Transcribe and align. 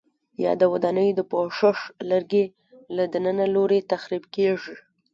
یا 0.43 0.51
د 0.61 0.63
ودانیو 0.73 1.17
د 1.17 1.21
پوښښ 1.31 1.77
لرګي 2.11 2.45
له 2.95 3.03
دننه 3.13 3.45
لوري 3.55 3.79
تخریب 3.91 4.23
کېږي؟ 4.35 4.75